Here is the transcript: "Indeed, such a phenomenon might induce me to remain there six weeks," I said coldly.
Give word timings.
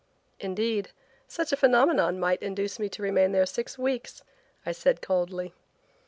"Indeed, 0.39 0.89
such 1.27 1.51
a 1.51 1.55
phenomenon 1.55 2.19
might 2.19 2.41
induce 2.41 2.79
me 2.79 2.89
to 2.89 3.03
remain 3.03 3.33
there 3.33 3.45
six 3.45 3.77
weeks," 3.77 4.23
I 4.65 4.71
said 4.71 4.99
coldly. 4.99 5.53